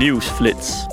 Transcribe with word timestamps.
Nieuwsflits. 0.00 0.86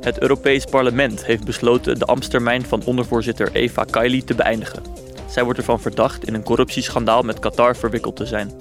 Het 0.00 0.20
Europees 0.20 0.64
Parlement 0.64 1.24
heeft 1.24 1.44
besloten 1.44 1.98
de 1.98 2.04
ambtstermijn 2.04 2.64
van 2.64 2.84
ondervoorzitter 2.84 3.52
Eva 3.52 3.84
Kaili 3.84 4.24
te 4.24 4.34
beëindigen. 4.34 4.82
Zij 5.28 5.44
wordt 5.44 5.58
ervan 5.58 5.80
verdacht 5.80 6.24
in 6.24 6.34
een 6.34 6.42
corruptieschandaal 6.42 7.22
met 7.22 7.38
Qatar 7.38 7.76
verwikkeld 7.76 8.16
te 8.16 8.26
zijn. 8.26 8.52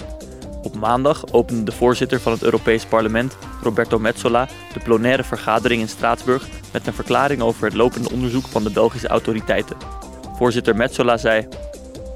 Op 0.63 0.75
maandag 0.75 1.23
opende 1.31 1.63
de 1.63 1.71
voorzitter 1.71 2.19
van 2.19 2.31
het 2.31 2.43
Europees 2.43 2.85
Parlement, 2.85 3.37
Roberto 3.61 3.99
Metsola, 3.99 4.47
de 4.73 4.79
plenaire 4.79 5.23
vergadering 5.23 5.81
in 5.81 5.89
Straatsburg 5.89 6.47
met 6.73 6.87
een 6.87 6.93
verklaring 6.93 7.41
over 7.41 7.65
het 7.65 7.73
lopende 7.73 8.11
onderzoek 8.11 8.47
van 8.47 8.63
de 8.63 8.71
Belgische 8.71 9.07
autoriteiten. 9.07 9.77
Voorzitter 10.37 10.75
Metsola 10.75 11.17
zei: 11.17 11.47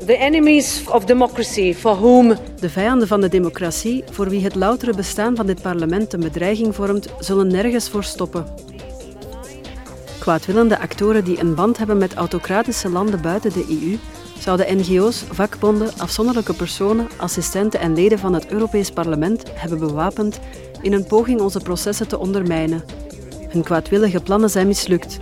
The 0.05 0.17
enemies 0.17 0.83
of 0.87 1.05
democracy 1.05 1.73
for 1.73 1.95
whom 1.95 2.35
De 2.59 2.69
vijanden 2.69 3.07
van 3.07 3.21
de 3.21 3.27
democratie, 3.27 4.03
voor 4.11 4.29
wie 4.29 4.43
het 4.43 4.55
loutere 4.55 4.93
bestaan 4.93 5.35
van 5.35 5.45
dit 5.45 5.61
parlement 5.61 6.13
een 6.13 6.19
bedreiging 6.19 6.75
vormt, 6.75 7.07
zullen 7.19 7.47
nergens 7.47 7.89
voor 7.89 8.03
stoppen. 8.03 8.45
Kwaadwillende 10.19 10.79
actoren 10.79 11.23
die 11.23 11.39
een 11.39 11.55
band 11.55 11.77
hebben 11.77 11.97
met 11.97 12.13
autocratische 12.13 12.89
landen 12.89 13.21
buiten 13.21 13.53
de 13.53 13.65
EU, 13.69 13.97
zouden 14.39 14.77
NGO's, 14.77 15.23
vakbonden, 15.31 15.91
afzonderlijke 15.97 16.53
personen, 16.53 17.07
assistenten 17.17 17.79
en 17.79 17.93
leden 17.93 18.19
van 18.19 18.33
het 18.33 18.47
Europees 18.47 18.91
Parlement 18.91 19.43
hebben 19.53 19.79
bewapend 19.79 20.39
in 20.81 20.93
een 20.93 21.05
poging 21.05 21.41
onze 21.41 21.59
processen 21.59 22.07
te 22.07 22.19
ondermijnen. 22.19 22.83
Hun 23.49 23.63
kwaadwillige 23.63 24.19
plannen 24.19 24.49
zijn 24.49 24.67
mislukt. 24.67 25.19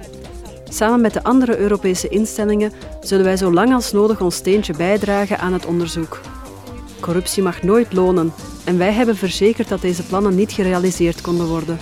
Samen 0.69 1.01
met 1.01 1.13
de 1.13 1.23
andere 1.23 1.57
Europese 1.57 2.07
instellingen 2.07 2.73
zullen 3.01 3.25
wij 3.25 3.37
zo 3.37 3.53
lang 3.53 3.73
als 3.73 3.91
nodig 3.91 4.21
ons 4.21 4.35
steentje 4.35 4.73
bijdragen 4.73 5.39
aan 5.39 5.53
het 5.53 5.65
onderzoek. 5.65 6.19
Corruptie 6.99 7.43
mag 7.43 7.63
nooit 7.63 7.93
lonen 7.93 8.33
en 8.65 8.77
wij 8.77 8.91
hebben 8.91 9.15
verzekerd 9.15 9.67
dat 9.67 9.81
deze 9.81 10.03
plannen 10.03 10.35
niet 10.35 10.51
gerealiseerd 10.51 11.21
konden 11.21 11.47
worden. 11.47 11.79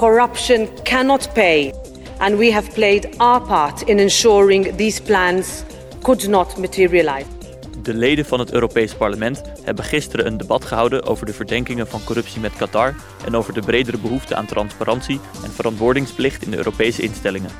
corruption 0.00 0.66
cannot 0.82 1.28
pay, 1.34 1.74
and 2.20 2.38
we 2.38 2.50
have 2.50 2.70
played 2.70 3.06
our 3.20 3.38
part 3.38 3.82
in 3.82 3.98
ensuring 3.98 4.74
these 4.78 4.98
plans 4.98 5.62
could 6.02 6.26
not 6.26 6.56
materialize. 6.56 7.39
De 7.82 7.94
leden 7.94 8.24
van 8.24 8.38
het 8.38 8.52
Europees 8.52 8.94
Parlement 8.94 9.42
hebben 9.62 9.84
gisteren 9.84 10.26
een 10.26 10.36
debat 10.36 10.64
gehouden 10.64 11.06
over 11.06 11.26
de 11.26 11.32
verdenkingen 11.32 11.88
van 11.88 12.04
corruptie 12.04 12.40
met 12.40 12.56
Qatar 12.56 12.94
en 13.26 13.36
over 13.36 13.52
de 13.52 13.60
bredere 13.60 13.98
behoefte 13.98 14.34
aan 14.34 14.46
transparantie 14.46 15.20
en 15.44 15.50
verantwoordingsplicht 15.50 16.42
in 16.42 16.50
de 16.50 16.56
Europese 16.56 17.02
instellingen. 17.02 17.50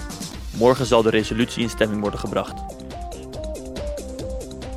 Morgen 0.57 0.87
zal 0.87 1.03
de 1.03 1.11
resolutie 1.11 1.63
in 1.63 1.71
stemming 1.71 2.01
worden 2.01 2.21
gebracht. 2.21 2.55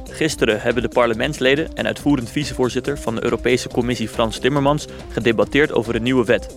Gisteren 0.10 0.62
hebben 0.62 0.84
de 0.84 0.90
parlementsleden 0.90 1.74
en 1.74 1.86
uitvoerend 1.86 2.30
vicevoorzitter 2.30 2.98
van 2.98 3.16
de 3.16 3.24
Europese 3.24 3.68
Commissie 3.68 4.10
Frans 4.10 4.40
Timmermans 4.40 4.88
gedebatteerd 5.10 5.72
over 5.72 5.96
een 5.96 6.04
nieuwe 6.04 6.26
wet. 6.26 6.56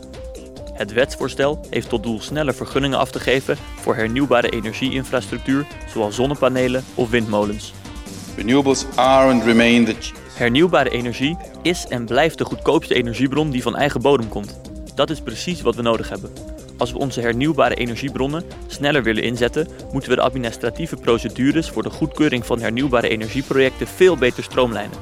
Het 0.73 0.93
wetsvoorstel 0.93 1.67
heeft 1.71 1.89
tot 1.89 2.03
doel 2.03 2.21
sneller 2.21 2.55
vergunningen 2.55 2.99
af 2.99 3.11
te 3.11 3.21
geven 3.21 3.57
voor 3.81 3.95
hernieuwbare 3.95 4.49
energieinfrastructuur, 4.49 5.67
zoals 5.87 6.15
zonnepanelen 6.15 6.85
of 6.95 7.11
windmolens. 7.11 7.73
Renewables 8.37 8.85
are 8.95 9.33
and 9.33 9.45
remain 9.45 9.85
the 9.85 9.95
Hernieuwbare 10.35 10.91
energie 10.91 11.37
is 11.63 11.87
en 11.89 12.05
blijft 12.05 12.39
de 12.39 12.45
goedkoopste 12.45 12.95
energiebron 12.95 13.51
die 13.51 13.63
van 13.63 13.77
eigen 13.77 14.01
bodem 14.01 14.29
komt. 14.29 14.61
Dat 14.95 15.11
is 15.11 15.21
precies 15.21 15.63
wat 15.63 15.75
we 15.75 15.83
nodig 15.83 16.09
hebben. 16.09 16.31
Als 16.79 16.93
we 16.93 16.99
onze 16.99 17.21
hernieuwbare 17.21 17.75
energiebronnen 17.75 18.45
sneller 18.67 19.03
willen 19.03 19.23
inzetten, 19.23 19.69
moeten 19.93 20.11
we 20.11 20.17
de 20.17 20.23
administratieve 20.23 20.97
procedures 20.97 21.69
voor 21.69 21.83
de 21.83 21.91
goedkeuring 21.91 22.47
van 22.47 22.61
hernieuwbare 22.61 23.09
energieprojecten 23.09 23.87
veel 23.87 24.17
beter 24.17 24.43
stroomlijnen. 24.43 24.99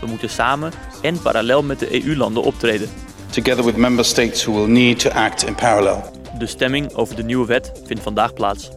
We 0.00 0.06
moeten 0.06 0.30
samen 0.30 0.72
en 1.02 1.22
parallel 1.22 1.62
met 1.62 1.78
de 1.78 2.04
EU-landen 2.04 2.42
optreden. 2.42 2.88
together 3.30 3.64
with 3.64 3.76
member 3.76 4.04
states 4.04 4.44
who 4.44 4.52
will 4.52 4.68
need 4.68 4.98
to 5.00 5.10
act 5.10 5.44
in 5.44 5.54
parallel. 5.54 6.04
De 6.38 6.46
stemming 6.46 6.94
over 6.94 7.16
de 7.16 7.22
nieuwe 7.22 7.46
wet 7.46 7.72
vindt 7.84 8.02
vandaag 8.02 8.32
plaats. 8.32 8.70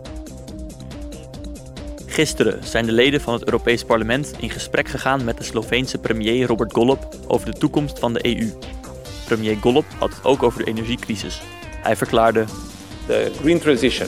Gisteren 2.20 2.60
zijn 2.64 2.86
de 2.86 2.92
leden 2.92 3.22
van 3.22 3.34
het 3.34 3.46
Europees 3.46 3.84
Parlement 3.84 4.34
in 4.40 4.50
gesprek 4.50 4.88
gegaan 4.88 5.24
met 5.24 5.38
de 5.38 5.44
Sloveense 5.44 5.98
premier 5.98 6.48
Robert 6.48 6.74
Golob 6.74 7.16
over 7.28 7.52
de 7.52 7.58
toekomst 7.58 8.00
van 8.00 8.14
de 8.14 8.26
EU. 8.26 8.54
Premier 9.26 9.58
Golob 9.62 9.86
had 10.00 10.10
het 10.16 10.24
ook 10.24 10.44
over 10.44 10.60
de 10.60 10.72
energiecrisis. 10.72 11.42
Hij 11.82 11.96
verklaarde: 11.96 12.46
the 13.08 13.32
green 13.42 13.60
transition 13.60 14.08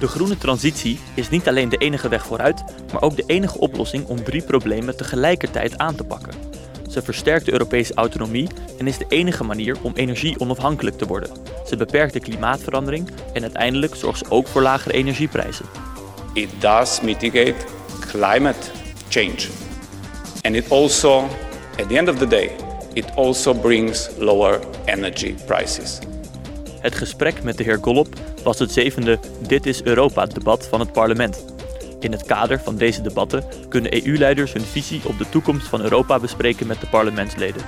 De 0.00 0.06
groene 0.06 0.38
transitie 0.38 0.98
is 1.14 1.30
niet 1.30 1.48
alleen 1.48 1.68
de 1.68 1.76
enige 1.76 2.08
weg 2.08 2.26
vooruit, 2.26 2.64
maar 2.92 3.02
ook 3.02 3.16
de 3.16 3.24
enige 3.26 3.58
oplossing 3.58 4.06
om 4.06 4.24
drie 4.24 4.42
problemen 4.42 4.96
tegelijkertijd 4.96 5.78
aan 5.78 5.94
te 5.94 6.04
pakken. 6.04 6.34
Ze 6.90 7.02
versterkt 7.02 7.44
de 7.44 7.52
Europese 7.52 7.94
autonomie 7.94 8.48
en 8.78 8.86
is 8.86 8.98
de 8.98 9.06
enige 9.08 9.44
manier 9.44 9.76
om 9.82 9.92
energie 9.94 10.40
onafhankelijk 10.40 10.98
te 10.98 11.06
worden. 11.06 11.30
Ze 11.66 11.76
beperkt 11.76 12.12
de 12.12 12.20
klimaatverandering 12.20 13.10
en 13.32 13.42
uiteindelijk 13.42 13.94
zorgt 13.94 14.18
ze 14.18 14.30
ook 14.30 14.46
voor 14.46 14.62
lagere 14.62 14.94
energieprijzen. 14.94 15.89
It 16.32 16.60
does 16.60 17.00
mitigate 17.00 17.66
climate 18.00 18.70
change 19.08 19.48
and 20.42 20.56
it 20.56 20.70
also 20.70 21.28
at 21.78 21.88
the 21.88 21.96
end 21.96 22.08
of 22.08 22.18
the 22.18 22.26
day 22.26 22.50
it 22.94 23.16
also 23.16 23.54
brings 23.54 24.10
lower 24.18 24.60
energy 24.84 25.34
prices 25.46 25.98
Het 26.80 26.94
gesprek 26.94 27.42
met 27.42 27.56
de 27.56 27.64
heer 27.64 27.78
Gollop 27.80 28.08
was 28.42 28.58
het 28.58 28.72
zevende 28.72 29.18
Dit 29.46 29.66
is 29.66 29.82
Europa-debat 29.82 30.66
van 30.66 30.80
het 30.80 30.92
parlement. 30.92 31.44
In 32.00 32.12
het 32.12 32.24
kader 32.24 32.60
van 32.60 32.76
deze 32.76 33.02
debatten 33.02 33.44
kunnen 33.68 34.06
EU-leiders 34.06 34.52
hun 34.52 34.62
visie 34.62 35.00
op 35.04 35.18
de 35.18 35.28
toekomst 35.28 35.66
van 35.66 35.82
Europa 35.82 36.18
bespreken 36.18 36.66
met 36.66 36.80
de 36.80 36.86
parlementsleden. 36.86 37.62